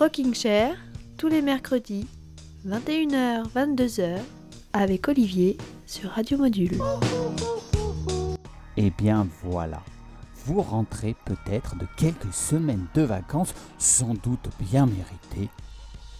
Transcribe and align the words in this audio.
Rocking 0.00 0.32
Chair, 0.32 0.78
tous 1.18 1.28
les 1.28 1.42
mercredis, 1.42 2.06
21h, 2.66 3.52
22h, 3.54 4.16
avec 4.72 5.08
Olivier 5.08 5.58
sur 5.84 6.08
Radio 6.08 6.38
Module. 6.38 6.78
Eh 8.78 8.90
bien 8.92 9.28
voilà, 9.44 9.82
vous 10.46 10.62
rentrez 10.62 11.14
peut-être 11.26 11.76
de 11.76 11.86
quelques 11.98 12.32
semaines 12.32 12.86
de 12.94 13.02
vacances, 13.02 13.52
sans 13.76 14.14
doute 14.14 14.48
bien 14.58 14.86
méritées, 14.86 15.50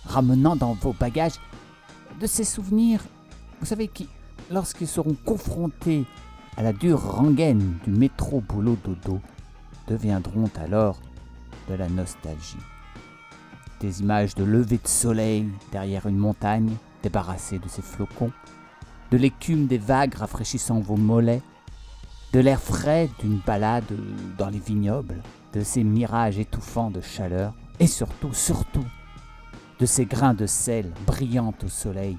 ramenant 0.05 0.57
dans 0.57 0.75
vos 0.75 0.93
bagages 0.93 1.41
de 2.21 2.27
ces 2.27 2.45
souvenirs, 2.45 3.03
vous 3.61 3.67
savez, 3.67 3.89
qui, 3.89 4.11
lorsqu'ils 4.51 4.89
seront 4.89 5.17
confrontés 5.25 6.05
à 6.59 6.63
la 6.63 6.75
dure 6.75 7.01
rengaine 7.01 7.79
du 7.85 7.93
métro 7.93 8.43
boulot 8.43 8.77
dodo, 8.85 9.21
deviendront 9.89 10.51
alors 10.59 11.01
de 11.71 11.73
la 11.77 11.89
nostalgie. 11.89 12.59
Des 13.81 14.03
images 14.03 14.35
de 14.35 14.45
lever 14.45 14.77
de 14.77 14.89
soleil 14.89 15.49
derrière 15.73 16.07
une 16.07 16.19
montagne, 16.19 16.77
débarrassée 17.03 17.59
de 17.59 17.69
ses 17.69 17.81
flocons, 17.81 18.31
de 19.11 19.17
l'écume 19.17 19.67
des 19.67 19.79
vagues 19.79 20.15
rafraîchissant 20.15 20.81
vos 20.81 20.97
mollets, 20.97 21.41
de 22.35 22.41
l'air 22.41 22.61
frais 22.61 23.09
d'une 23.21 23.41
balade 23.47 23.91
dans 24.37 24.51
les 24.51 24.59
vignobles, 24.59 25.23
de 25.55 25.63
ces 25.63 25.83
mirages 25.83 26.39
étouffants 26.39 26.91
de 26.91 27.01
chaleur, 27.01 27.55
et 27.79 27.87
surtout, 27.87 28.35
surtout, 28.35 28.85
de 29.79 29.87
ces 29.87 30.05
grains 30.05 30.35
de 30.35 30.47
sel 30.47 30.93
brillants 31.07 31.55
au 31.65 31.69
soleil, 31.69 32.19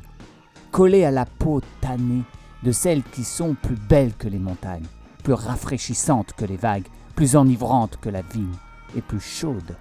collés 0.71 1.05
à 1.05 1.11
la 1.11 1.27
peau 1.27 1.61
tannée 1.79 2.23
de 2.63 2.71
celles 2.71 3.03
qui 3.03 3.23
sont 3.23 3.53
plus 3.53 3.75
belles 3.75 4.15
que 4.15 4.27
les 4.27 4.39
montagnes, 4.39 4.87
plus 5.23 5.33
rafraîchissantes 5.33 6.33
que 6.33 6.45
les 6.45 6.57
vagues, 6.57 6.87
plus 7.15 7.35
enivrantes 7.35 7.97
que 8.01 8.09
la 8.09 8.23
vigne 8.23 8.55
et 8.95 9.01
plus 9.01 9.19
chaudes 9.19 9.75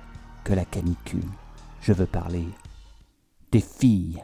que 0.45 0.53
la 0.53 0.67
canicule. 0.67 1.25
Je 1.81 1.93
veux 1.93 2.07
parler 2.07 2.47
des 3.53 3.61
filles. 3.61 4.23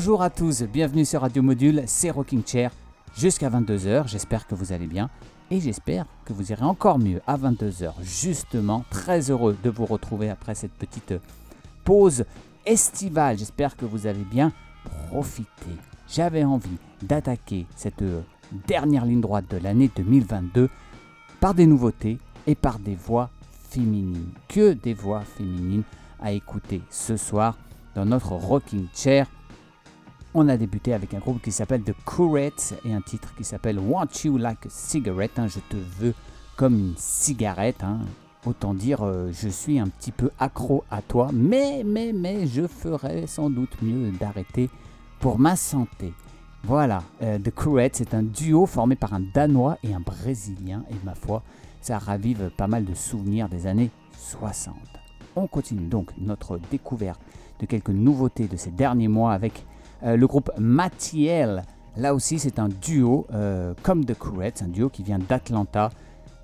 Bonjour 0.00 0.22
à 0.22 0.30
tous, 0.30 0.62
bienvenue 0.62 1.04
sur 1.04 1.20
Radio 1.20 1.42
Module, 1.42 1.82
c'est 1.84 2.08
Rocking 2.08 2.42
Chair 2.42 2.70
jusqu'à 3.14 3.50
22h. 3.50 4.08
J'espère 4.08 4.46
que 4.46 4.54
vous 4.54 4.72
allez 4.72 4.86
bien 4.86 5.10
et 5.50 5.60
j'espère 5.60 6.06
que 6.24 6.32
vous 6.32 6.52
irez 6.52 6.64
encore 6.64 6.98
mieux 6.98 7.20
à 7.26 7.36
22h. 7.36 7.92
Justement, 8.00 8.82
très 8.88 9.30
heureux 9.30 9.58
de 9.62 9.68
vous 9.68 9.84
retrouver 9.84 10.30
après 10.30 10.54
cette 10.54 10.72
petite 10.72 11.12
pause 11.84 12.24
estivale. 12.64 13.36
J'espère 13.36 13.76
que 13.76 13.84
vous 13.84 14.06
avez 14.06 14.24
bien 14.24 14.52
profité. 15.10 15.68
J'avais 16.08 16.44
envie 16.44 16.78
d'attaquer 17.02 17.66
cette 17.76 18.02
dernière 18.66 19.04
ligne 19.04 19.20
droite 19.20 19.50
de 19.50 19.58
l'année 19.58 19.90
2022 19.94 20.70
par 21.40 21.52
des 21.52 21.66
nouveautés 21.66 22.16
et 22.46 22.54
par 22.54 22.78
des 22.78 22.94
voix 22.94 23.28
féminines. 23.68 24.32
Que 24.48 24.72
des 24.72 24.94
voix 24.94 25.20
féminines 25.20 25.84
à 26.22 26.32
écouter 26.32 26.80
ce 26.88 27.18
soir 27.18 27.58
dans 27.94 28.06
notre 28.06 28.32
Rocking 28.32 28.86
Chair 28.94 29.26
on 30.34 30.48
a 30.48 30.56
débuté 30.56 30.92
avec 30.94 31.14
un 31.14 31.18
groupe 31.18 31.42
qui 31.42 31.52
s'appelle 31.52 31.82
The 31.82 31.94
Courettes 32.04 32.78
et 32.84 32.92
un 32.92 33.00
titre 33.00 33.34
qui 33.34 33.44
s'appelle 33.44 33.78
Want 33.78 34.08
You 34.24 34.38
Like 34.38 34.66
a 34.66 34.68
Cigarette. 34.70 35.38
Hein, 35.38 35.48
je 35.48 35.58
te 35.58 35.76
veux 35.98 36.14
comme 36.56 36.78
une 36.78 36.94
cigarette. 36.96 37.82
Hein. 37.82 38.00
Autant 38.46 38.72
dire, 38.72 39.02
euh, 39.02 39.30
je 39.32 39.48
suis 39.48 39.78
un 39.78 39.88
petit 39.88 40.12
peu 40.12 40.30
accro 40.38 40.84
à 40.90 41.02
toi, 41.02 41.30
mais, 41.32 41.82
mais, 41.84 42.12
mais, 42.12 42.46
je 42.46 42.66
ferais 42.66 43.26
sans 43.26 43.50
doute 43.50 43.82
mieux 43.82 44.10
d'arrêter 44.12 44.70
pour 45.18 45.38
ma 45.38 45.56
santé. 45.56 46.14
Voilà, 46.62 47.02
euh, 47.22 47.38
The 47.38 47.50
Courettes, 47.50 47.96
c'est 47.96 48.14
un 48.14 48.22
duo 48.22 48.66
formé 48.66 48.96
par 48.96 49.12
un 49.12 49.20
Danois 49.20 49.78
et 49.82 49.92
un 49.92 50.00
Brésilien, 50.00 50.84
et 50.90 50.94
ma 51.04 51.14
foi, 51.14 51.42
ça 51.80 51.98
ravive 51.98 52.50
pas 52.56 52.66
mal 52.66 52.84
de 52.84 52.94
souvenirs 52.94 53.48
des 53.48 53.66
années 53.66 53.90
60. 54.16 54.74
On 55.36 55.46
continue 55.46 55.86
donc 55.86 56.10
notre 56.18 56.58
découverte 56.70 57.20
de 57.58 57.66
quelques 57.66 57.90
nouveautés 57.90 58.48
de 58.48 58.56
ces 58.56 58.70
derniers 58.70 59.08
mois 59.08 59.32
avec 59.32 59.64
euh, 60.02 60.16
le 60.16 60.26
groupe 60.26 60.50
Matiel, 60.58 61.64
là 61.96 62.14
aussi 62.14 62.38
c'est 62.38 62.58
un 62.58 62.68
duo 62.68 63.26
euh, 63.32 63.74
comme 63.82 64.04
The 64.04 64.14
Courettes, 64.14 64.62
un 64.62 64.68
duo 64.68 64.88
qui 64.88 65.02
vient 65.02 65.18
d'Atlanta. 65.18 65.90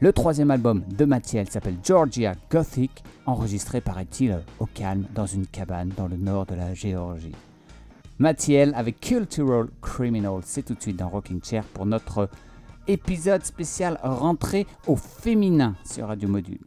Le 0.00 0.12
troisième 0.12 0.50
album 0.50 0.82
de 0.88 1.04
Matiel 1.04 1.48
s'appelle 1.48 1.76
Georgia 1.82 2.34
Gothic, 2.50 3.02
enregistré 3.24 3.80
paraît-il 3.80 4.38
au 4.60 4.66
calme 4.66 5.06
dans 5.14 5.26
une 5.26 5.46
cabane 5.46 5.90
dans 5.96 6.06
le 6.06 6.16
nord 6.16 6.46
de 6.46 6.54
la 6.54 6.74
Géorgie. 6.74 7.34
Matiel 8.18 8.72
avec 8.74 9.00
Cultural 9.00 9.68
Criminal, 9.80 10.40
c'est 10.42 10.62
tout 10.62 10.74
de 10.74 10.82
suite 10.82 10.96
dans 10.96 11.08
Rocking 11.08 11.42
Chair 11.42 11.64
pour 11.64 11.86
notre 11.86 12.28
épisode 12.88 13.44
spécial 13.44 13.98
rentrée 14.02 14.66
au 14.86 14.96
féminin 14.96 15.74
sur 15.84 16.08
Radio 16.08 16.28
Module. 16.28 16.60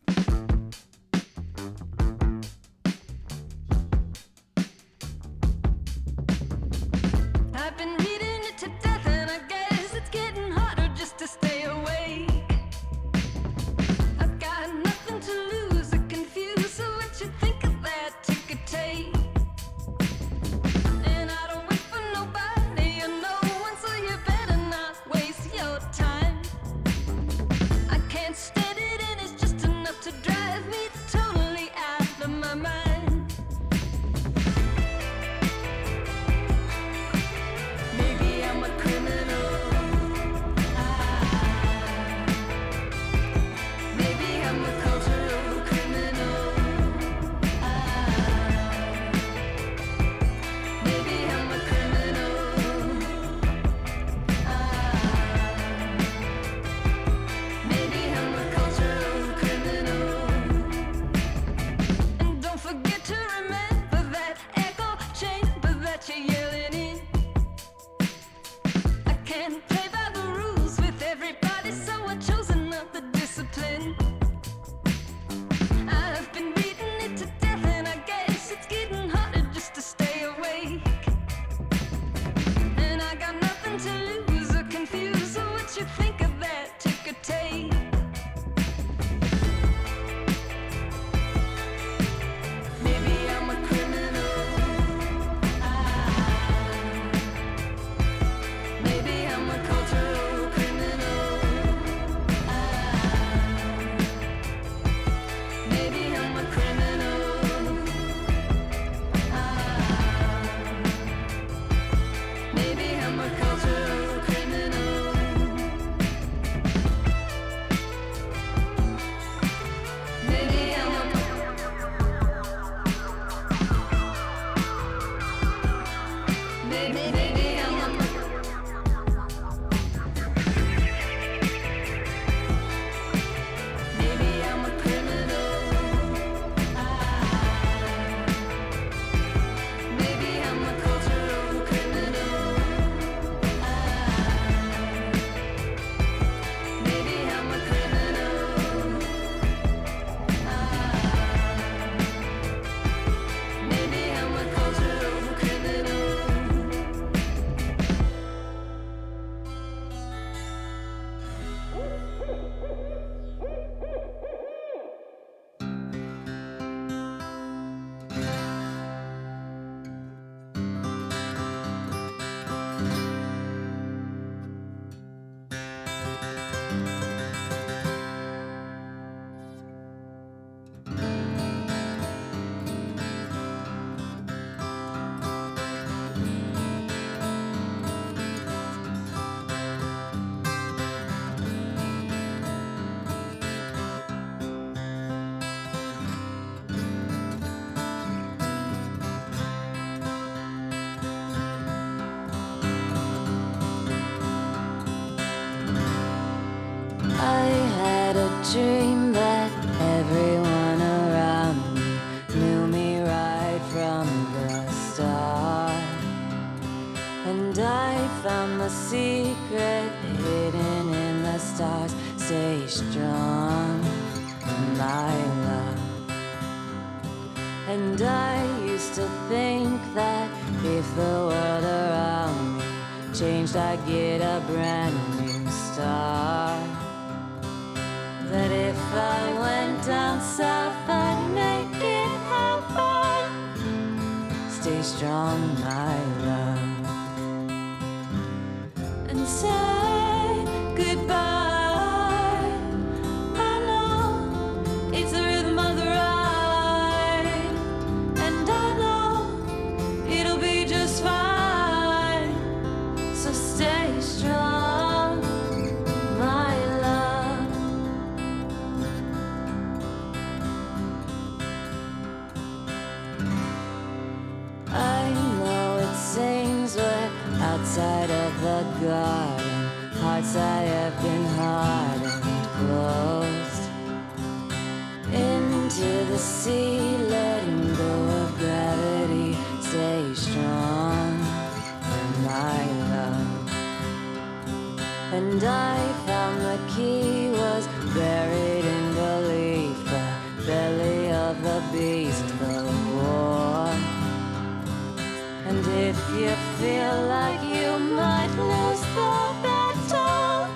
You 306.17 306.33
feel 306.59 307.05
like 307.07 307.41
you 307.43 307.77
might 307.79 308.31
lose 308.37 308.81
the 308.97 309.35
battle, 309.43 310.47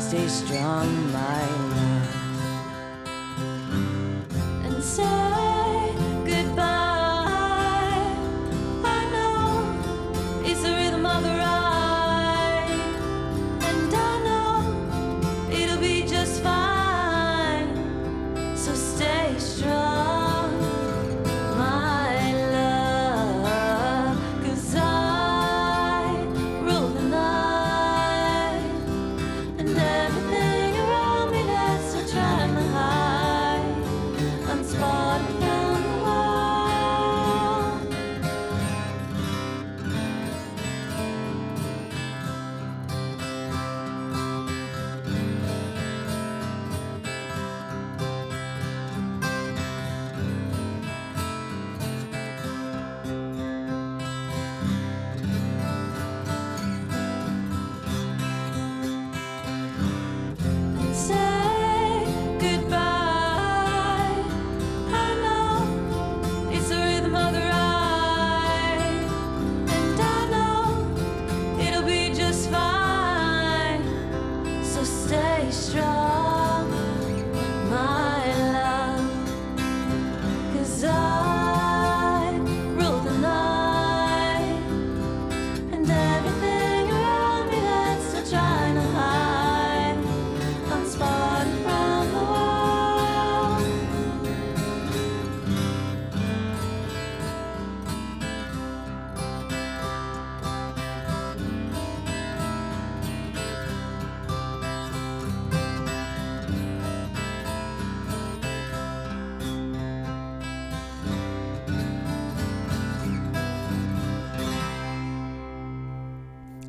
stay 0.00 0.28
strong, 0.28 1.12
my 1.12 1.61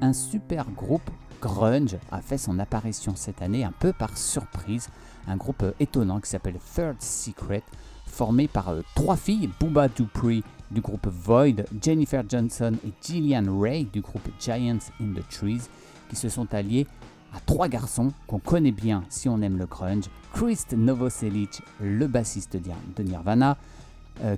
Un 0.04 0.12
super 0.12 0.70
groupe 0.70 1.10
grunge 1.42 1.96
a 2.12 2.20
fait 2.20 2.38
son 2.38 2.60
apparition 2.60 3.14
cette 3.16 3.42
année 3.42 3.64
un 3.64 3.72
peu 3.72 3.94
par 3.94 4.18
surprise. 4.18 4.90
Un 5.30 5.38
groupe 5.38 5.64
euh, 5.64 5.72
étonnant 5.80 6.20
qui 6.20 6.30
s'appelle 6.30 6.60
Third 6.76 7.02
Secret, 7.02 7.64
formé 8.06 8.50
par 8.50 8.68
euh, 8.68 8.82
trois 8.96 9.16
filles, 9.16 9.50
Booba 9.62 9.88
Dupree 9.88 10.44
du 10.72 10.82
groupe 10.82 11.08
Void, 11.08 11.64
Jennifer 11.82 12.22
Johnson 12.28 12.74
et 12.86 12.92
Gillian 13.02 13.46
Ray 13.58 13.86
du 13.86 14.02
groupe 14.02 14.28
Giants 14.42 14.92
in 15.00 15.14
the 15.14 15.26
Trees, 15.30 15.70
qui 16.10 16.18
se 16.18 16.28
sont 16.28 16.54
alliés 16.54 16.86
à 17.34 17.40
trois 17.40 17.70
garçons 17.70 18.12
qu'on 18.28 18.40
connaît 18.40 18.72
bien 18.72 19.06
si 19.08 19.30
on 19.30 19.42
aime 19.42 19.58
le 19.58 19.68
grunge. 19.68 20.10
Chris 20.34 20.66
Novoselic, 20.76 21.62
le 21.80 22.08
bassiste 22.08 22.58
de 22.58 23.04
Nirvana, 23.04 23.58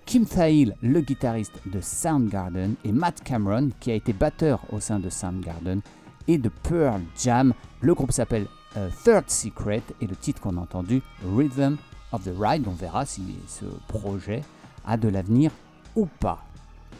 Kim 0.06 0.26
Thayil, 0.26 0.76
le 0.82 1.02
guitariste 1.02 1.60
de 1.66 1.80
Soundgarden, 1.82 2.76
et 2.84 2.92
Matt 2.92 3.22
Cameron, 3.24 3.70
qui 3.80 3.92
a 3.92 3.94
été 3.94 4.14
batteur 4.14 4.62
au 4.72 4.80
sein 4.80 5.00
de 5.00 5.10
Soundgarden 5.10 5.82
et 6.28 6.38
de 6.38 6.50
Pearl 6.50 7.02
Jam. 7.18 7.54
Le 7.82 7.94
groupe 7.94 8.12
s'appelle 8.12 8.48
euh, 8.78 8.90
Third 9.04 9.30
Secret 9.30 9.84
et 10.02 10.08
le 10.08 10.16
titre 10.16 10.42
qu'on 10.42 10.58
a 10.58 10.62
entendu, 10.62 11.02
Rhythm 11.36 11.78
of 12.12 12.24
the 12.24 12.34
Ride. 12.38 12.66
On 12.68 12.72
verra 12.72 13.06
si 13.06 13.22
ce 13.48 13.66
projet 13.88 14.42
a 14.86 14.98
de 14.98 15.08
l'avenir 15.08 15.52
ou 15.96 16.06
pas. 16.06 16.44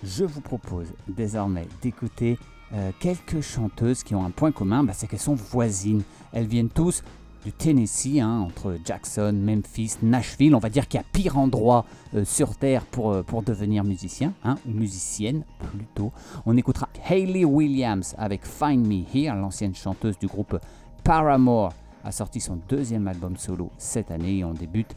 Je 0.04 0.24
vous 0.24 0.42
propose 0.42 0.88
désormais 1.08 1.68
d'écouter 1.82 2.38
euh, 2.74 2.92
quelques 3.00 3.42
chanteuses 3.42 4.04
qui 4.04 4.16
ont 4.16 4.26
un 4.26 4.32
point 4.32 4.52
commun, 4.52 4.84
bah, 4.84 4.94
c'est 4.94 5.08
qu'elles 5.08 5.20
sont 5.20 5.36
voisines. 5.36 6.04
Elles 6.32 6.48
viennent 6.48 6.70
tous 6.70 7.04
du 7.46 7.54
Tennessee, 7.54 8.20
hein, 8.20 8.40
entre 8.40 8.76
Jackson, 8.84 9.32
Memphis, 9.32 9.98
Nashville. 10.02 10.56
On 10.56 10.60
va 10.60 10.70
dire 10.70 10.88
qu'il 10.88 11.00
y 11.00 11.04
a 11.04 11.06
pire 11.14 11.38
endroit 11.38 11.86
euh, 12.16 12.26
sur 12.26 12.56
Terre 12.56 12.84
pour, 12.86 13.12
euh, 13.12 13.22
pour 13.22 13.44
devenir 13.44 13.84
musicien, 13.84 14.34
hein, 14.44 14.56
ou 14.68 14.72
musicienne 14.72 15.44
plutôt. 15.72 16.12
On 16.48 16.58
écoutera 16.58 16.90
Hayley 17.08 17.46
Williams 17.46 18.16
avec 18.18 18.44
Find 18.46 18.86
Me 18.88 19.04
Here, 19.14 19.36
l'ancienne 19.36 19.76
chanteuse 19.76 20.18
du 20.18 20.26
groupe 20.26 20.60
Paramore, 21.04 21.74
a 22.04 22.12
sorti 22.12 22.42
son 22.42 22.60
deuxième 22.68 23.08
album 23.08 23.38
solo 23.38 23.70
cette 23.78 24.10
année 24.10 24.40
et 24.40 24.44
on 24.44 24.54
débute 24.54 24.96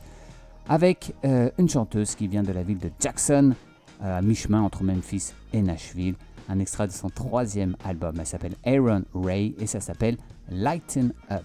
avec 0.69 1.15
euh, 1.25 1.51
une 1.59 1.69
chanteuse 1.69 2.15
qui 2.15 2.29
vient 2.29 2.43
de 2.43 2.53
la 2.53 2.63
ville 2.63 2.79
de 2.79 2.91
Jackson, 2.99 3.55
à 4.01 4.23
mi-chemin 4.23 4.63
entre 4.63 4.85
Memphis 4.85 5.33
et 5.53 5.61
Nashville. 5.61 6.15
Un 6.49 6.61
extrait 6.61 6.87
de 6.87 6.93
son 6.93 7.11
troisième 7.11 7.77
album. 7.85 8.15
Elle 8.19 8.27
s'appelle 8.27 8.55
Aaron 8.65 9.03
Ray 9.13 9.55
et 9.59 9.67
ça 9.67 9.81
s'appelle 9.81 10.17
Lighten 10.51 11.13
Up 11.31 11.45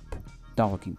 dans 0.55 0.69
Rocking 0.69 0.95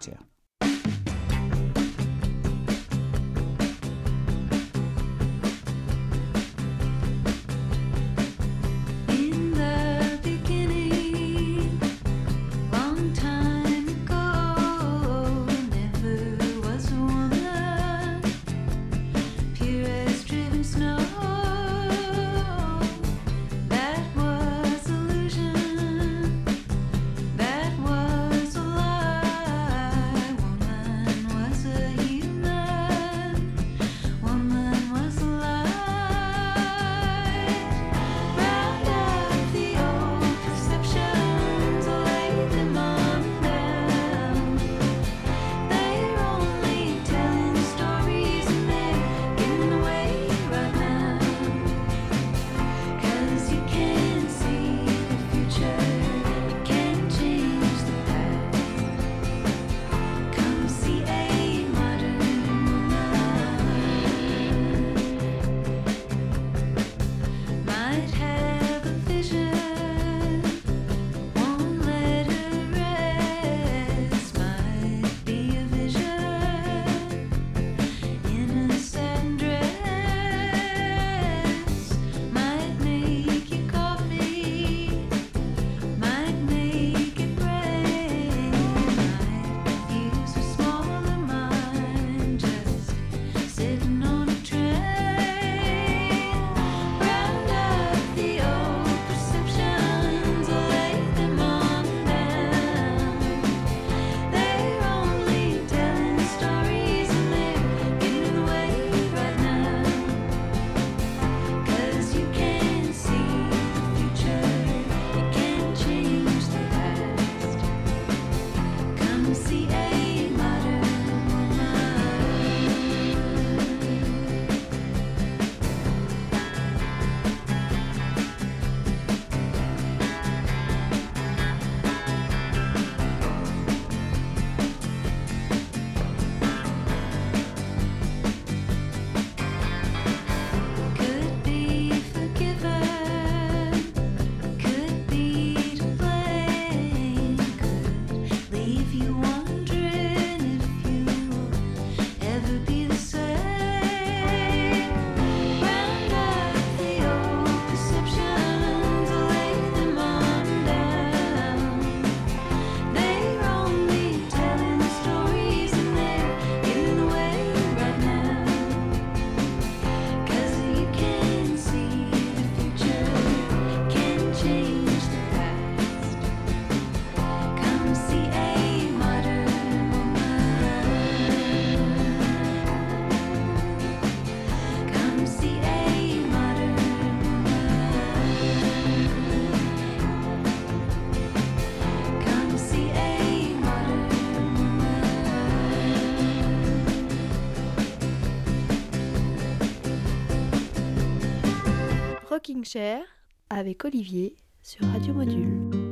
Avec 203.50 203.84
Olivier 203.84 204.36
sur 204.62 204.86
Radio 204.86 205.12
Module. 205.12 205.84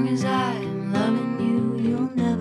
Long 0.00 0.08
as 0.08 0.24
I'm 0.24 0.92
loving 0.94 1.40
you, 1.40 1.90
you'll 1.90 2.10
never 2.16 2.39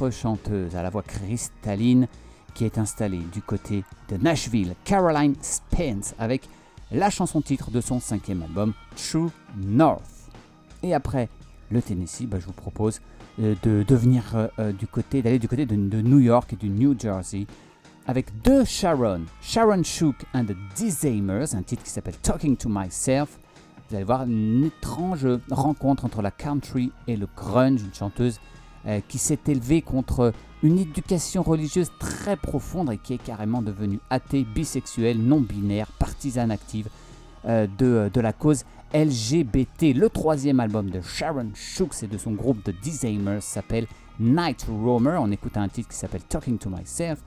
Autre 0.00 0.10
chanteuse 0.10 0.76
à 0.76 0.82
la 0.82 0.90
voix 0.90 1.02
cristalline 1.02 2.06
qui 2.54 2.64
est 2.64 2.78
installée 2.78 3.22
du 3.32 3.42
côté 3.42 3.82
de 4.08 4.16
Nashville, 4.16 4.74
Caroline 4.84 5.34
Spence, 5.40 6.14
avec 6.20 6.48
la 6.92 7.10
chanson 7.10 7.40
titre 7.40 7.72
de 7.72 7.80
son 7.80 7.98
cinquième 7.98 8.42
album, 8.42 8.74
True 8.94 9.30
North. 9.56 10.30
Et 10.84 10.94
après 10.94 11.28
le 11.70 11.82
Tennessee, 11.82 12.26
bah, 12.26 12.38
je 12.38 12.46
vous 12.46 12.52
propose 12.52 13.00
euh, 13.40 13.56
de, 13.64 13.82
de 13.82 13.94
venir 13.96 14.22
euh, 14.34 14.46
euh, 14.60 14.72
du 14.72 14.86
côté, 14.86 15.20
d'aller 15.20 15.40
du 15.40 15.48
côté 15.48 15.66
de, 15.66 15.74
de 15.74 16.00
New 16.00 16.20
York 16.20 16.52
et 16.52 16.56
du 16.56 16.68
New 16.68 16.96
Jersey 16.96 17.46
avec 18.06 18.26
deux 18.42 18.64
Sharon, 18.64 19.22
Sharon 19.40 19.82
Shook 19.82 20.16
and 20.32 20.44
the 20.44 20.56
Dizamers, 20.76 21.54
un 21.54 21.62
titre 21.62 21.82
qui 21.82 21.90
s'appelle 21.90 22.16
Talking 22.18 22.56
to 22.56 22.68
Myself. 22.68 23.40
Vous 23.88 23.96
allez 23.96 24.04
voir 24.04 24.22
une 24.22 24.66
étrange 24.66 25.26
rencontre 25.50 26.04
entre 26.04 26.22
la 26.22 26.30
country 26.30 26.92
et 27.08 27.16
le 27.16 27.26
grunge, 27.36 27.82
une 27.82 27.94
chanteuse 27.94 28.38
euh, 28.86 29.00
qui 29.08 29.18
s'est 29.18 29.38
élevée 29.46 29.82
contre 29.82 30.32
une 30.62 30.78
éducation 30.78 31.42
religieuse 31.42 31.90
très 31.98 32.36
profonde 32.36 32.92
et 32.92 32.98
qui 32.98 33.14
est 33.14 33.22
carrément 33.22 33.62
devenue 33.62 34.00
athée, 34.10 34.44
bisexuelle, 34.44 35.18
non-binaire, 35.18 35.86
partisane 35.98 36.50
active 36.50 36.88
euh, 37.44 37.66
de, 37.78 38.10
de 38.12 38.20
la 38.20 38.32
cause 38.32 38.64
LGBT. 38.94 39.94
Le 39.94 40.08
troisième 40.08 40.60
album 40.60 40.90
de 40.90 41.00
Sharon 41.00 41.50
Shooks 41.54 42.02
et 42.02 42.06
de 42.06 42.18
son 42.18 42.32
groupe 42.32 42.62
The 42.64 42.72
Dizamers 42.82 43.42
s'appelle 43.42 43.86
Night 44.18 44.66
Roamer. 44.68 45.18
On 45.20 45.30
écoute 45.30 45.56
un 45.56 45.68
titre 45.68 45.90
qui 45.90 45.96
s'appelle 45.96 46.22
Talking 46.22 46.58
to 46.58 46.70
Myself. 46.70 47.20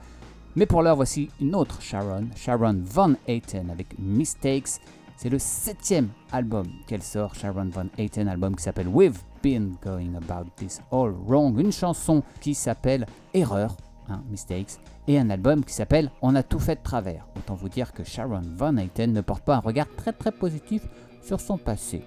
Mais 0.54 0.66
pour 0.66 0.82
l'heure, 0.82 0.96
voici 0.96 1.30
une 1.40 1.54
autre 1.54 1.80
Sharon, 1.80 2.28
Sharon 2.36 2.80
Van 2.84 3.14
Etten 3.26 3.70
avec 3.70 3.98
Mistakes. 3.98 4.80
C'est 5.16 5.30
le 5.30 5.38
septième 5.38 6.08
album 6.32 6.66
qu'elle 6.86 7.02
sort, 7.02 7.34
Sharon 7.34 7.70
Van 7.72 7.86
Etten, 7.96 8.28
album 8.28 8.56
qui 8.56 8.62
s'appelle 8.62 8.88
We've 8.88 9.18
Been 9.42 9.76
Going 9.82 10.14
About 10.16 10.50
This 10.56 10.80
All 10.90 11.12
Wrong, 11.26 11.58
une 11.58 11.72
chanson 11.72 12.22
qui 12.40 12.54
s'appelle 12.54 13.06
Erreur 13.34 13.76
hein, 14.08 14.22
Mistakes, 14.30 14.78
et 15.08 15.18
un 15.18 15.30
album 15.30 15.64
qui 15.64 15.74
s'appelle 15.74 16.10
On 16.22 16.34
a 16.34 16.42
tout 16.42 16.60
fait 16.60 16.76
de 16.76 16.82
travers. 16.82 17.26
Autant 17.36 17.54
vous 17.54 17.68
dire 17.68 17.92
que 17.92 18.04
Sharon 18.04 18.42
Van 18.56 18.76
Etten 18.76 19.12
ne 19.12 19.20
porte 19.20 19.44
pas 19.44 19.56
un 19.56 19.60
regard 19.60 19.88
très 19.96 20.12
très 20.12 20.32
positif 20.32 20.82
sur 21.22 21.40
son 21.40 21.58
passé. 21.58 22.04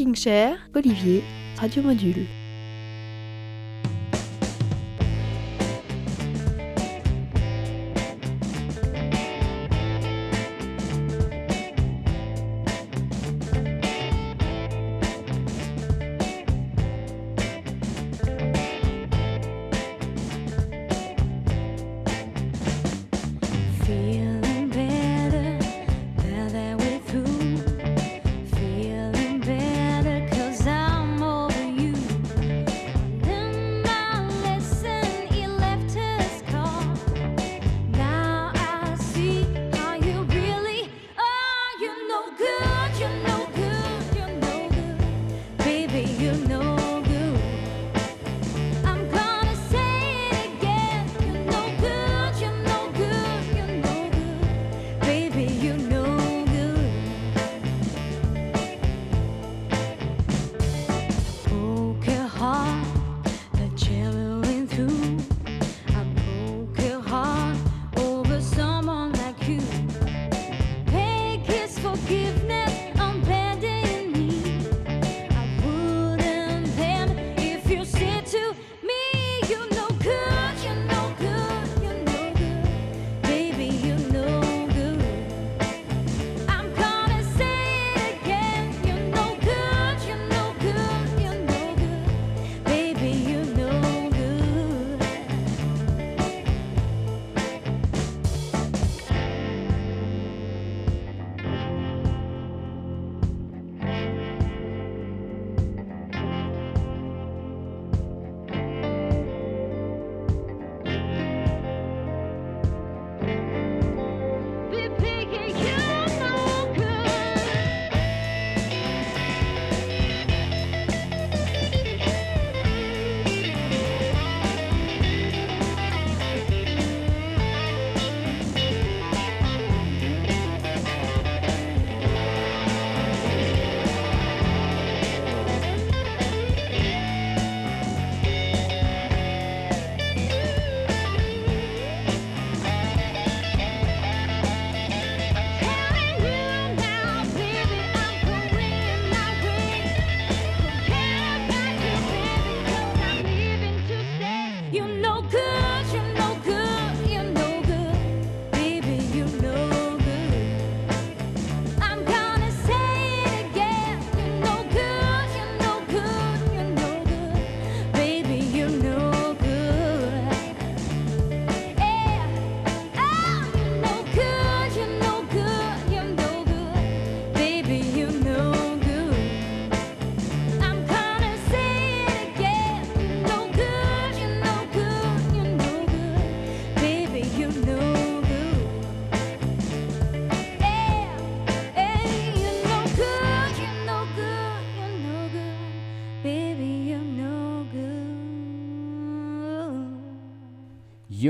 Rocking 0.00 0.14
Chair, 0.14 0.56
Olivier, 0.74 1.22
Radio 1.60 1.82
Module. 1.82 2.39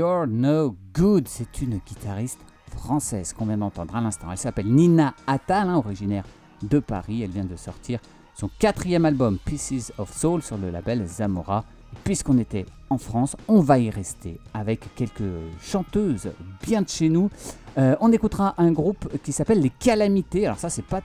You're 0.01 0.25
No 0.25 0.75
Good, 0.95 1.27
c'est 1.27 1.61
une 1.61 1.79
guitariste 1.85 2.39
française 2.75 3.33
qu'on 3.33 3.45
vient 3.45 3.59
d'entendre 3.59 3.95
à 3.95 4.01
l'instant. 4.01 4.31
Elle 4.31 4.37
s'appelle 4.39 4.65
Nina 4.65 5.13
Attal, 5.27 5.69
hein, 5.69 5.75
originaire 5.75 6.23
de 6.63 6.79
Paris. 6.79 7.21
Elle 7.21 7.29
vient 7.29 7.45
de 7.45 7.55
sortir 7.55 7.99
son 8.33 8.49
quatrième 8.57 9.05
album 9.05 9.37
Pieces 9.45 9.93
of 9.99 10.11
Soul 10.11 10.41
sur 10.41 10.57
le 10.57 10.71
label 10.71 11.05
Zamora. 11.05 11.65
Puisqu'on 12.03 12.39
était 12.39 12.65
en 12.89 12.97
France, 12.97 13.35
on 13.47 13.61
va 13.61 13.77
y 13.77 13.91
rester 13.91 14.39
avec 14.55 14.95
quelques 14.95 15.21
chanteuses 15.61 16.31
bien 16.63 16.81
de 16.81 16.89
chez 16.89 17.09
nous. 17.09 17.29
Euh, 17.77 17.95
on 18.01 18.11
écoutera 18.11 18.53
un 18.57 18.71
groupe 18.71 19.07
qui 19.23 19.31
s'appelle 19.31 19.61
Les 19.61 19.69
Calamités. 19.69 20.45
Alors 20.45 20.59
ça, 20.59 20.69
c'est 20.69 20.83
pas, 20.83 21.01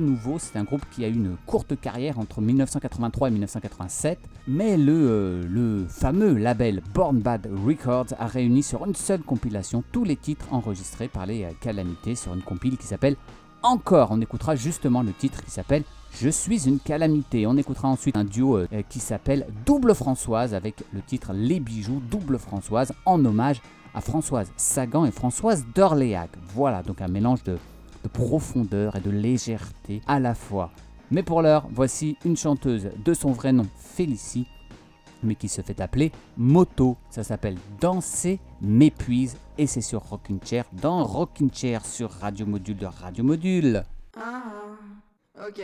nouveau. 0.00 0.38
C'est 0.38 0.58
un 0.58 0.64
groupe 0.64 0.82
qui 0.90 1.04
a 1.04 1.08
eu 1.08 1.12
une 1.12 1.36
courte 1.46 1.80
carrière 1.80 2.18
entre 2.18 2.40
1983 2.40 3.28
et 3.28 3.30
1987. 3.30 4.18
Mais 4.48 4.76
le, 4.76 4.92
euh, 4.92 5.42
le 5.48 5.86
fameux 5.88 6.34
label 6.34 6.82
Born 6.92 7.18
Bad 7.18 7.48
Records 7.64 8.14
a 8.18 8.26
réuni 8.26 8.64
sur 8.64 8.84
une 8.84 8.96
seule 8.96 9.20
compilation 9.20 9.84
tous 9.92 10.04
les 10.04 10.16
titres 10.16 10.46
enregistrés 10.50 11.08
par 11.08 11.26
les 11.26 11.44
euh, 11.44 11.50
Calamités 11.60 12.16
sur 12.16 12.34
une 12.34 12.42
compile 12.42 12.76
qui 12.78 12.86
s'appelle 12.86 13.16
Encore. 13.62 14.08
On 14.10 14.20
écoutera 14.20 14.56
justement 14.56 15.02
le 15.02 15.12
titre 15.12 15.44
qui 15.44 15.52
s'appelle 15.52 15.84
Je 16.10 16.28
suis 16.28 16.66
une 16.66 16.80
calamité. 16.80 17.46
On 17.46 17.56
écoutera 17.56 17.86
ensuite 17.86 18.16
un 18.16 18.24
duo 18.24 18.60
qui 18.88 18.98
s'appelle 18.98 19.46
Double 19.64 19.94
Françoise 19.94 20.52
avec 20.52 20.82
le 20.92 21.00
titre 21.00 21.32
Les 21.32 21.60
bijoux 21.60 22.02
Double 22.10 22.38
Françoise 22.38 22.92
en 23.06 23.24
hommage 23.24 23.60
à 23.94 24.00
Françoise 24.00 24.52
Sagan 24.56 25.04
et 25.04 25.10
Françoise 25.10 25.66
d'Orléac. 25.74 26.30
Voilà, 26.54 26.82
donc 26.82 27.00
un 27.00 27.08
mélange 27.08 27.42
de, 27.44 27.58
de 28.02 28.08
profondeur 28.08 28.96
et 28.96 29.00
de 29.00 29.10
légèreté 29.10 30.02
à 30.06 30.20
la 30.20 30.34
fois. 30.34 30.70
Mais 31.10 31.22
pour 31.22 31.42
l'heure, 31.42 31.66
voici 31.72 32.16
une 32.24 32.36
chanteuse 32.36 32.90
de 33.04 33.14
son 33.14 33.32
vrai 33.32 33.52
nom, 33.52 33.66
Félicie, 33.76 34.46
mais 35.22 35.34
qui 35.34 35.48
se 35.48 35.62
fait 35.62 35.80
appeler 35.80 36.12
Moto. 36.36 36.96
Ça 37.10 37.24
s'appelle 37.24 37.56
Danser 37.80 38.40
m'épuise 38.60 39.36
et 39.56 39.66
c'est 39.66 39.80
sur 39.80 40.02
Rockin' 40.02 40.38
Chair, 40.44 40.64
dans 40.72 41.04
Rockin' 41.04 41.50
Chair 41.52 41.84
sur 41.84 42.10
Radio 42.10 42.46
Module 42.46 42.76
de 42.76 42.86
Radio 42.86 43.24
Module. 43.24 43.84
Ah, 44.16 44.42
ok. 45.46 45.62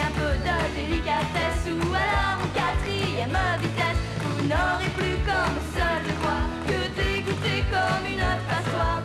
un 0.00 0.12
peu 0.12 0.32
de 0.46 0.56
délicatesse 0.76 1.66
ou 1.66 1.94
alors 1.94 2.38
en 2.44 2.48
quatrième 2.54 3.38
vitesse. 3.60 4.00
Vous 4.22 4.42
n'aurez 4.46 4.90
plus 4.96 5.18
comme 5.26 5.58
seul 5.74 6.02
droit 6.18 6.46
que 6.66 6.78
dégoûter 6.94 7.64
comme 7.72 8.06
une 8.06 8.28
passoire. 8.48 9.02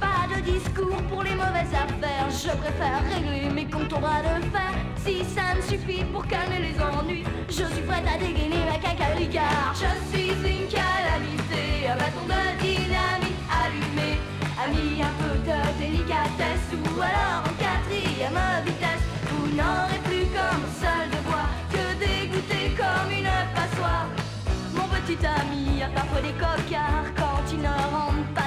Pas 0.00 0.26
de 0.34 0.40
discours 0.42 1.02
pour 1.08 1.22
les 1.22 1.34
mauvaises 1.34 1.74
affaires, 1.74 2.30
je 2.30 2.52
préfère 2.56 3.02
régler 3.12 3.50
mes 3.50 3.66
comptes 3.66 3.92
au 3.92 3.98
bras 3.98 4.22
de 4.22 4.42
fer. 4.50 4.72
Si 5.04 5.24
ça 5.24 5.54
me 5.54 5.62
suffit 5.62 6.04
pour 6.12 6.26
calmer 6.26 6.60
les 6.60 6.76
ennuis, 6.82 7.24
je 7.48 7.64
suis 7.72 7.84
prête 7.86 8.06
à 8.12 8.18
dégainer 8.18 8.64
ma 8.70 8.78
caca 8.78 8.96
cacalicar. 8.96 9.74
Je 9.74 9.90
suis 10.10 10.30
une 10.30 10.66
calamité, 10.66 11.86
un 11.88 11.96
bâton 11.96 12.26
de 12.26 12.42
dynamite 12.62 13.42
allumé. 13.62 14.18
Ami, 14.58 15.02
un 15.02 15.14
peu 15.22 15.38
de 15.48 15.58
délicatesse 15.78 16.70
ou 16.74 17.00
alors 17.00 17.44
en 17.46 17.54
quatrième 17.62 18.40
vitesse. 18.64 19.15
N'aurez 19.56 20.00
plus 20.04 20.26
comme 20.36 20.66
seul 20.82 21.08
devoir 21.16 21.48
que 21.72 21.84
dégoûter 21.98 22.76
comme 22.76 23.10
une 23.10 23.32
passoire. 23.54 24.06
Mon 24.74 24.86
petit 24.88 25.16
ami 25.24 25.82
a 25.82 25.88
parfois 25.88 26.20
des 26.20 26.32
cocards 26.32 27.10
quand 27.16 27.42
il 27.50 27.60
ne 27.62 27.68
rentre 27.68 28.28
pas 28.34 28.45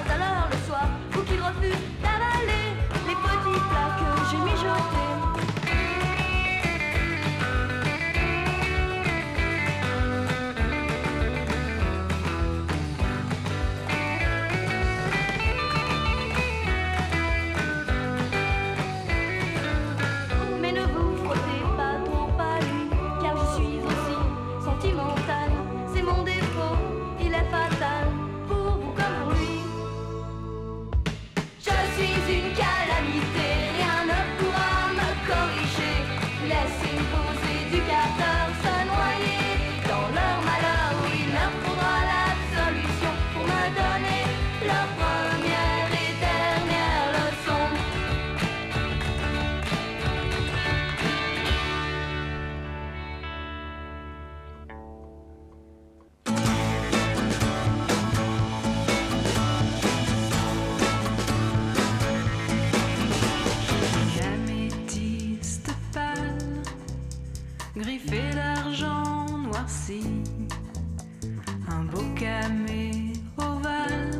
un 71.67 71.83
beau 71.85 72.03
camé 72.15 73.13
ovale, 73.37 74.11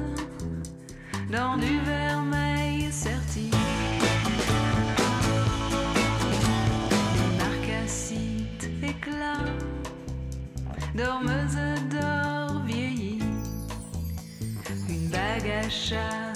dans 1.31 1.57
du 1.57 1.79
vermeil 1.81 2.91
serti. 2.91 3.51
Des 7.13 7.37
marcassites 7.37 8.69
éclats, 8.81 9.45
dormeuse 10.95 11.57
d'or 11.91 12.63
vieillie, 12.65 13.19
une 14.89 15.07
bague 15.09 15.51
à 15.65 15.69
chaque 15.69 16.28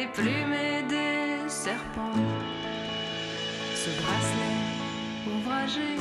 des 0.00 0.06
plumes 0.06 0.54
et 0.54 0.82
des 0.88 1.48
serpents. 1.48 2.24
Ce 3.74 3.90
bracelet 4.00 4.58
ouvragé, 5.26 5.96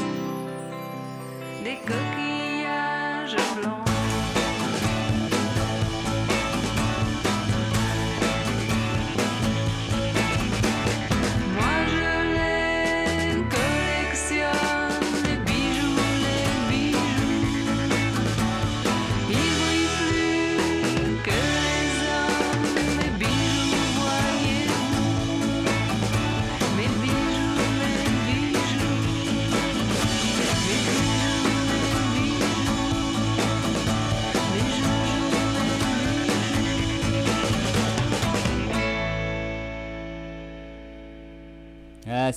des 1.65 1.77
coquillages 1.85 2.28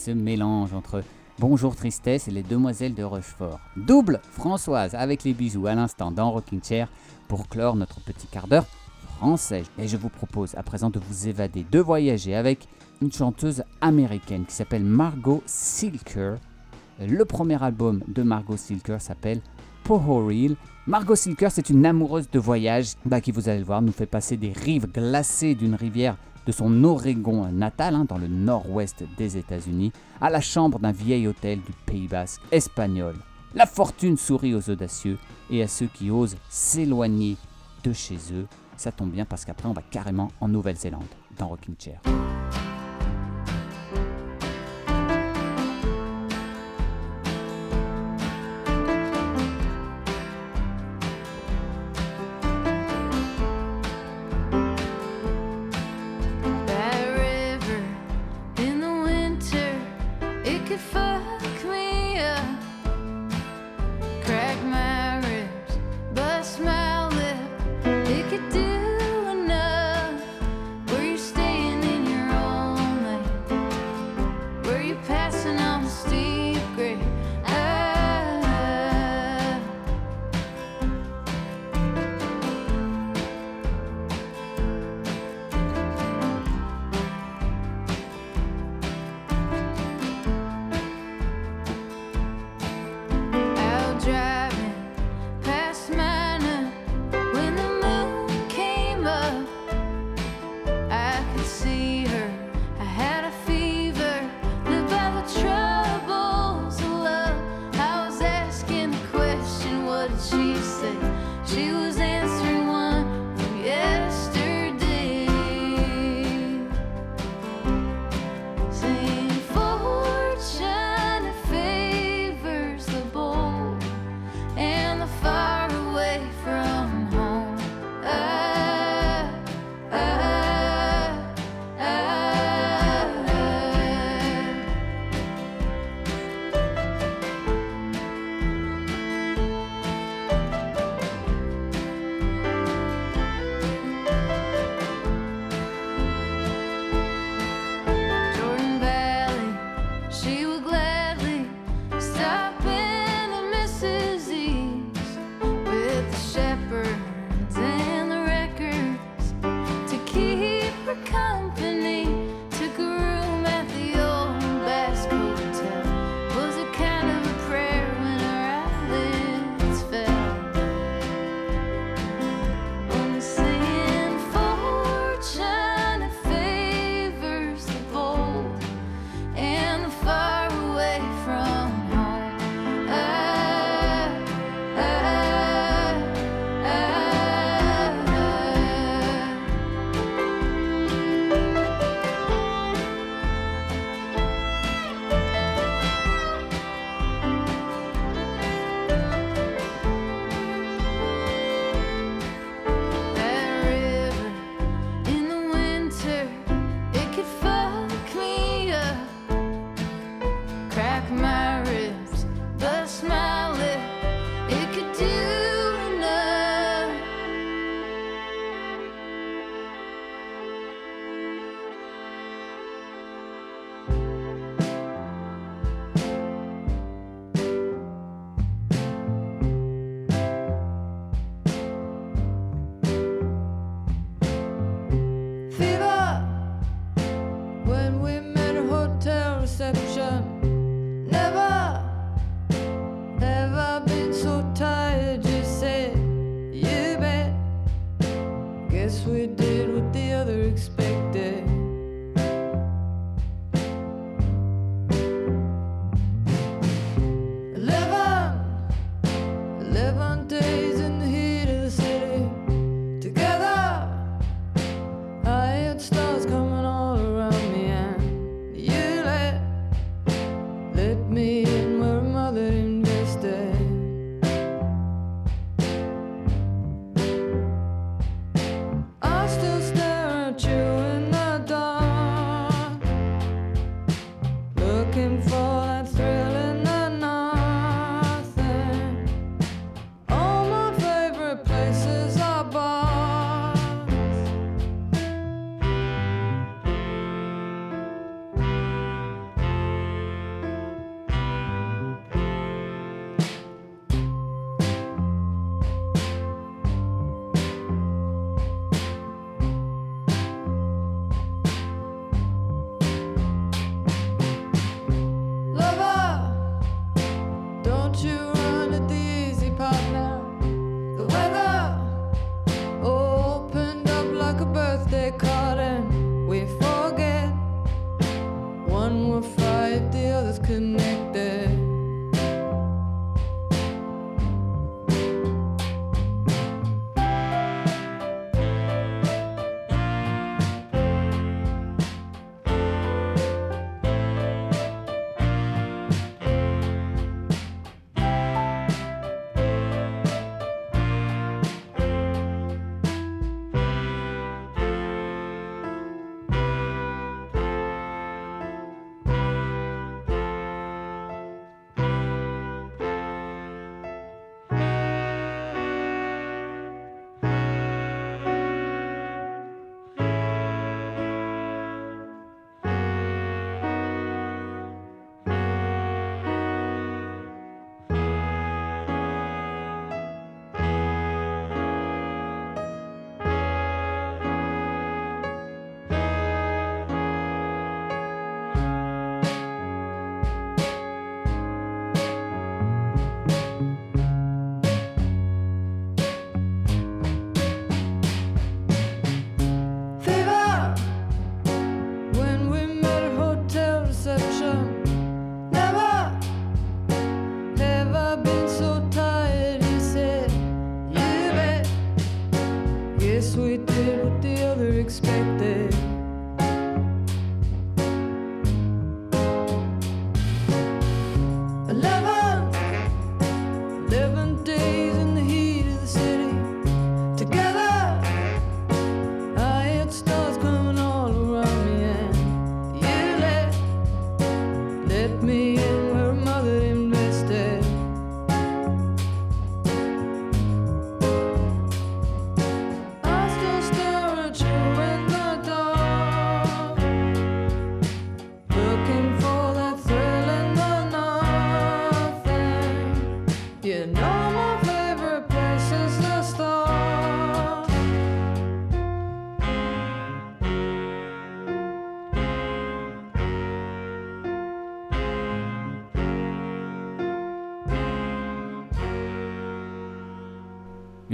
ce 0.03 0.11
mélange 0.11 0.75
entre 0.75 1.05
Bonjour 1.39 1.77
Tristesse 1.77 2.27
et 2.27 2.33
les 2.33 2.43
Demoiselles 2.43 2.95
de 2.95 3.05
Rochefort. 3.05 3.61
Double 3.77 4.21
Françoise 4.33 4.97
avec 4.97 5.23
les 5.23 5.33
bijoux 5.33 5.69
à 5.69 5.77
l'instant 5.77 6.11
dans 6.11 6.33
Rocking 6.33 6.61
Chair 6.61 6.89
pour 7.29 7.49
clore 7.49 7.77
notre 7.77 8.01
petit 8.01 8.27
quart 8.27 8.49
d'heure 8.49 8.67
français. 9.17 9.63
Et 9.79 9.87
je 9.87 9.97
vous 9.97 10.09
propose 10.09 10.57
à 10.57 10.65
présent 10.65 10.91
de 10.91 10.99
vous 10.99 11.29
évader, 11.29 11.65
de 11.71 11.79
voyager 11.79 12.35
avec 12.35 12.67
une 13.01 13.13
chanteuse 13.13 13.63
américaine 13.81 14.45
qui 14.45 14.55
s'appelle 14.55 14.83
Margot 14.83 15.41
Silker. 15.47 16.35
Le 16.99 17.25
premier 17.25 17.63
album 17.63 18.03
de 18.09 18.25
Margot 18.25 18.57
Silker 18.57 18.99
s'appelle 18.99 19.41
Poho 19.85 20.27
Reel. 20.27 20.57
Margot 20.89 21.15
Silker, 21.15 21.51
c'est 21.51 21.71
une 21.71 21.87
amoureuse 21.87 22.29
de 22.29 22.41
voyage 22.41 22.95
bah, 23.05 23.21
qui, 23.21 23.31
vous 23.31 23.49
allez 23.49 23.61
le 23.61 23.65
voir, 23.65 23.83
nous 23.83 23.93
fait 23.93 24.07
passer 24.07 24.37
des 24.37 24.51
rives 24.51 24.91
glacées 24.91 25.55
d'une 25.55 25.77
rivière 25.77 26.17
de 26.47 26.53
son 26.53 26.85
Oregon 26.85 27.47
natal, 27.53 27.95
hein, 27.95 28.07
dans 28.09 28.19
le 28.19 28.29
nord-ouest 28.29 29.05
des 29.17 29.37
États-Unis, 29.37 29.93
à 30.21 30.31
la 30.31 30.41
chambre 30.41 30.79
d'un 30.79 30.93
vieil 30.93 31.27
hôtel 31.27 31.61
du 31.61 31.73
Pays 31.87 32.09
Basque 32.09 32.41
espagnol. 32.51 33.15
La 33.55 33.67
fortune 33.67 34.17
sourit 34.17 34.55
aux 34.55 34.71
audacieux 34.71 35.19
et 35.51 35.63
à 35.63 35.69
ceux 35.69 35.87
qui 35.87 36.11
osent 36.11 36.37
s'éloigner 36.49 37.37
de 37.85 37.93
chez 37.93 38.17
eux. 38.33 38.47
Ça 38.77 38.93
tombe 38.93 39.11
bien 39.11 39.25
parce 39.25 39.45
qu'après 39.45 39.69
on 39.69 39.75
va 39.75 39.83
carrément 39.83 40.29
en 40.41 40.49
Nouvelle-Zélande, 40.49 41.03
dans 41.39 41.49
Rocking 41.49 41.75
Chair. 41.79 42.01
at 60.73 60.81
first 60.81 61.42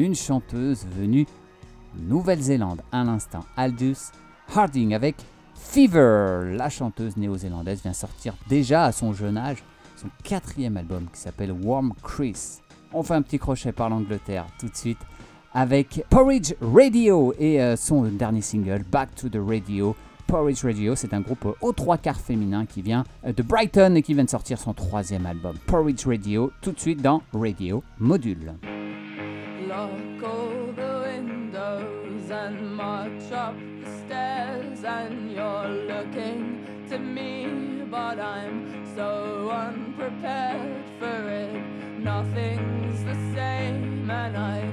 une 0.09 0.15
chanteuse 0.15 0.87
venue 0.97 1.27
Nouvelle-Zélande, 1.99 2.81
à 2.93 3.05
l'instant 3.05 3.45
Aldous 3.59 4.11
Harding 4.57 4.95
avec 4.95 5.17
Fever. 5.55 6.55
La 6.57 6.71
chanteuse 6.71 7.19
néo-zélandaise 7.19 7.83
vient 7.83 7.93
sortir 7.93 8.35
déjà 8.49 8.85
à 8.85 8.93
son 8.93 9.13
jeune 9.13 9.37
âge 9.37 9.63
son 9.97 10.09
quatrième 10.25 10.79
album 10.79 11.09
qui 11.13 11.21
s'appelle 11.21 11.53
Warm 11.53 11.93
Chris. 12.03 12.61
On 12.95 13.03
fait 13.03 13.15
un 13.15 13.23
petit 13.23 13.39
crochet 13.39 13.73
par 13.73 13.91
l'Angleterre 13.91 14.47
tout 14.59 14.69
de 14.69 14.77
suite 14.77 15.01
avec 15.53 16.03
Porridge 16.09 16.55
Radio 16.63 17.35
et 17.39 17.61
euh, 17.61 17.77
son 17.77 18.05
dernier 18.05 18.41
single 18.41 18.85
Back 18.91 19.15
to 19.15 19.29
the 19.29 19.41
Radio. 19.45 19.95
Porridge 20.27 20.65
Radio, 20.65 20.95
c'est 20.95 21.13
un 21.13 21.21
groupe 21.21 21.45
euh, 21.45 21.53
aux 21.61 21.73
trois 21.73 21.99
quarts 21.99 22.21
féminin 22.21 22.65
qui 22.65 22.81
vient 22.81 23.05
euh, 23.27 23.33
de 23.35 23.43
Brighton 23.43 23.95
et 23.95 24.03
qui 24.03 24.15
vient 24.15 24.25
de 24.25 24.31
sortir 24.31 24.59
son 24.59 24.73
troisième 24.73 25.27
album. 25.27 25.57
Porridge 25.67 26.07
Radio, 26.07 26.51
tout 26.63 26.73
de 26.73 26.81
suite 26.81 27.03
dans 27.03 27.21
Radio 27.35 27.83
Module. 27.99 28.55
windows 31.59 32.31
and 32.31 32.77
march 32.77 33.33
up 33.33 33.55
the 33.83 33.91
stairs, 34.07 34.85
and 34.85 35.33
you're 35.33 35.69
looking 35.69 36.65
to 36.89 36.99
me, 36.99 37.83
but 37.91 38.19
I'm 38.21 38.87
so 38.95 39.51
unprepared 39.51 40.85
for 40.99 41.29
it. 41.29 41.63
Nothing's 41.99 43.05
the 43.05 43.15
same, 43.35 44.11
and 44.11 44.37
I 44.37 44.71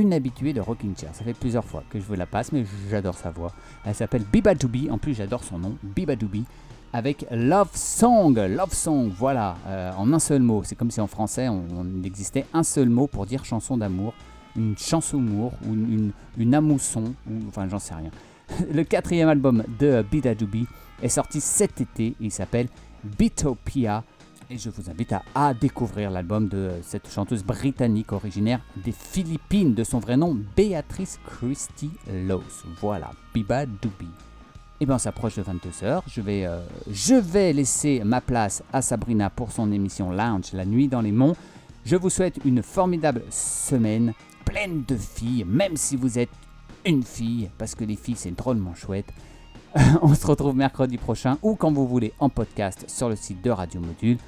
Une 0.00 0.14
habituée 0.14 0.54
de 0.54 0.62
Rocking 0.62 0.96
Chair. 0.96 1.10
Ça 1.12 1.24
fait 1.24 1.34
plusieurs 1.34 1.62
fois 1.62 1.82
que 1.90 2.00
je 2.00 2.04
vous 2.06 2.14
la 2.14 2.24
passe, 2.24 2.52
mais 2.52 2.64
j'adore 2.88 3.18
sa 3.18 3.30
voix. 3.30 3.52
Elle 3.84 3.94
s'appelle 3.94 4.22
Biba 4.22 4.54
Doobie. 4.54 4.88
En 4.90 4.96
plus, 4.96 5.12
j'adore 5.12 5.44
son 5.44 5.58
nom, 5.58 5.76
Biba 5.82 6.16
Doobie. 6.16 6.46
Avec 6.94 7.26
Love 7.30 7.68
Song. 7.74 8.34
Love 8.34 8.72
Song, 8.72 9.12
voilà, 9.14 9.58
euh, 9.66 9.92
en 9.98 10.10
un 10.14 10.18
seul 10.18 10.40
mot. 10.40 10.62
C'est 10.64 10.74
comme 10.74 10.90
si 10.90 11.02
en 11.02 11.06
français, 11.06 11.50
on, 11.50 11.64
on 11.76 12.02
existait 12.02 12.46
un 12.54 12.62
seul 12.62 12.88
mot 12.88 13.08
pour 13.08 13.26
dire 13.26 13.44
chanson 13.44 13.76
d'amour. 13.76 14.14
Une 14.56 14.74
chanson 14.78 15.18
d'amour 15.18 15.52
ou 15.68 15.74
une, 15.74 16.12
une, 16.38 16.54
amousson, 16.54 17.12
ou 17.28 17.34
enfin, 17.48 17.68
j'en 17.68 17.78
sais 17.78 17.92
rien. 17.92 18.10
Le 18.72 18.82
quatrième 18.84 19.28
album 19.28 19.64
de 19.78 20.02
Biba 20.10 20.34
Doobie 20.34 20.66
est 21.02 21.10
sorti 21.10 21.42
cet 21.42 21.82
été. 21.82 22.14
Il 22.20 22.30
s'appelle 22.30 22.68
Bitopia. 23.04 24.02
Et 24.52 24.58
je 24.58 24.68
vous 24.68 24.90
invite 24.90 25.14
à, 25.32 25.54
découvrir 25.54 26.10
l'album 26.10 26.48
de 26.48 26.72
cette 26.82 27.08
chanteuse 27.08 27.44
britannique 27.44 28.10
originaire 28.10 28.58
des 28.84 28.90
Philippines, 28.90 29.74
de 29.74 29.84
son 29.84 30.00
vrai 30.00 30.16
nom 30.16 30.36
Béatrice 30.56 31.20
Christie 31.24 31.92
Lowe. 32.12 32.42
Voilà, 32.80 33.12
Biba 33.32 33.64
Doobie. 33.66 34.08
Et 34.80 34.86
bien 34.86 34.96
on 34.96 34.98
s'approche 34.98 35.36
de 35.36 35.44
22h, 35.44 36.02
je 36.08 36.20
vais, 36.20 36.46
euh, 36.46 36.58
je 36.90 37.14
vais 37.14 37.52
laisser 37.52 38.02
ma 38.04 38.20
place 38.20 38.64
à 38.72 38.82
Sabrina 38.82 39.30
pour 39.30 39.52
son 39.52 39.70
émission 39.70 40.10
Lounge, 40.10 40.52
la 40.52 40.64
nuit 40.64 40.88
dans 40.88 41.02
les 41.02 41.12
monts. 41.12 41.36
Je 41.84 41.94
vous 41.94 42.10
souhaite 42.10 42.40
une 42.44 42.64
formidable 42.64 43.22
semaine, 43.30 44.14
pleine 44.44 44.82
de 44.88 44.96
filles, 44.96 45.44
même 45.46 45.76
si 45.76 45.94
vous 45.94 46.18
êtes 46.18 46.30
une 46.84 47.04
fille, 47.04 47.50
parce 47.56 47.76
que 47.76 47.84
les 47.84 47.94
filles 47.94 48.16
c'est 48.16 48.36
drôlement 48.36 48.74
chouette. 48.74 49.12
on 50.02 50.12
se 50.12 50.26
retrouve 50.26 50.56
mercredi 50.56 50.96
prochain 50.98 51.38
ou 51.42 51.54
quand 51.54 51.70
vous 51.70 51.86
voulez 51.86 52.12
en 52.18 52.28
podcast 52.28 52.86
sur 52.88 53.08
le 53.08 53.14
site 53.14 53.42
de 53.42 53.50
Radio 53.50 53.80
Module. 53.80 54.18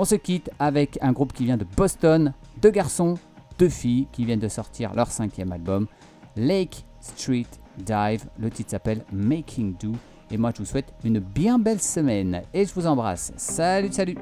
On 0.00 0.04
se 0.04 0.14
quitte 0.14 0.48
avec 0.60 0.96
un 1.02 1.10
groupe 1.10 1.32
qui 1.32 1.44
vient 1.44 1.56
de 1.56 1.66
Boston, 1.76 2.32
deux 2.62 2.70
garçons, 2.70 3.16
deux 3.58 3.68
filles 3.68 4.06
qui 4.12 4.24
viennent 4.24 4.38
de 4.38 4.46
sortir 4.46 4.94
leur 4.94 5.08
cinquième 5.08 5.50
album, 5.50 5.88
Lake 6.36 6.84
Street 7.00 7.48
Dive. 7.78 8.24
Le 8.38 8.48
titre 8.48 8.70
s'appelle 8.70 9.04
Making 9.12 9.74
Do. 9.76 9.90
Et 10.30 10.36
moi, 10.36 10.52
je 10.54 10.62
vous 10.62 10.66
souhaite 10.66 10.94
une 11.02 11.18
bien 11.18 11.58
belle 11.58 11.80
semaine 11.80 12.42
et 12.54 12.64
je 12.64 12.72
vous 12.74 12.86
embrasse. 12.86 13.32
Salut, 13.36 13.90
salut! 13.90 14.18